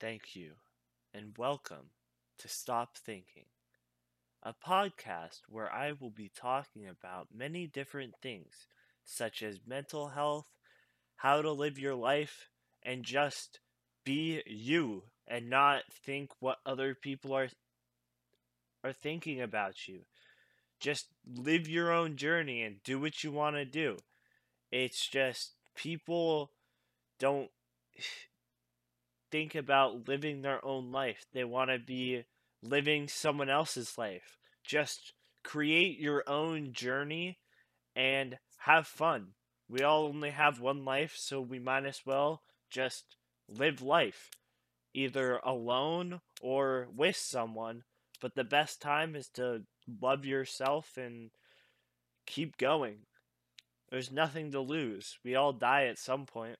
Thank 0.00 0.36
you, 0.36 0.52
and 1.12 1.36
welcome 1.36 1.90
to 2.38 2.48
Stop 2.48 2.96
Thinking, 2.96 3.46
a 4.44 4.54
podcast 4.54 5.40
where 5.48 5.72
I 5.72 5.92
will 5.92 6.10
be 6.10 6.30
talking 6.32 6.86
about 6.86 7.34
many 7.34 7.66
different 7.66 8.14
things, 8.22 8.68
such 9.04 9.42
as 9.42 9.58
mental 9.66 10.08
health, 10.10 10.46
how 11.16 11.42
to 11.42 11.50
live 11.50 11.80
your 11.80 11.96
life, 11.96 12.48
and 12.84 13.02
just 13.02 13.58
be 14.04 14.40
you 14.46 15.02
and 15.26 15.50
not 15.50 15.82
think 15.92 16.30
what 16.38 16.58
other 16.64 16.94
people 16.94 17.34
are 17.34 17.48
are 18.84 18.92
thinking 18.92 19.40
about 19.40 19.88
you. 19.88 20.02
Just 20.78 21.08
live 21.26 21.68
your 21.68 21.90
own 21.90 22.16
journey 22.16 22.62
and 22.62 22.80
do 22.84 23.00
what 23.00 23.24
you 23.24 23.32
want 23.32 23.56
to 23.56 23.64
do. 23.64 23.96
It's 24.70 25.08
just 25.08 25.54
people 25.74 26.52
don't 27.18 27.50
think 29.30 29.54
about 29.54 30.08
living 30.08 30.42
their 30.42 30.64
own 30.64 30.92
life. 30.92 31.24
They 31.32 31.44
want 31.44 31.70
to 31.70 31.78
be 31.78 32.24
living 32.62 33.08
someone 33.08 33.50
else's 33.50 33.96
life. 33.98 34.38
Just 34.64 35.12
create 35.42 35.98
your 35.98 36.24
own 36.26 36.72
journey 36.72 37.38
and 37.94 38.38
have 38.58 38.86
fun. 38.86 39.28
We 39.68 39.82
all 39.82 40.04
only 40.04 40.30
have 40.30 40.60
one 40.60 40.84
life, 40.84 41.14
so 41.16 41.40
we 41.40 41.58
might 41.58 41.84
as 41.84 42.02
well 42.06 42.42
just 42.70 43.16
live 43.48 43.82
life, 43.82 44.30
either 44.94 45.36
alone 45.44 46.20
or 46.40 46.88
with 46.94 47.16
someone. 47.16 47.84
But 48.20 48.34
the 48.34 48.44
best 48.44 48.80
time 48.80 49.14
is 49.14 49.28
to 49.30 49.62
love 50.00 50.24
yourself 50.24 50.96
and 50.96 51.30
keep 52.26 52.56
going. 52.56 53.06
There's 53.90 54.12
nothing 54.12 54.50
to 54.52 54.60
lose. 54.60 55.18
We 55.24 55.34
all 55.34 55.52
die 55.52 55.86
at 55.86 55.98
some 55.98 56.26
point. 56.26 56.58